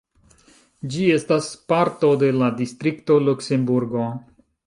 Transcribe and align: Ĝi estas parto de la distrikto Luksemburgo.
Ĝi 0.93 1.03
estas 1.17 1.49
parto 1.73 2.09
de 2.25 2.31
la 2.39 2.49
distrikto 2.63 3.21
Luksemburgo. 3.29 4.09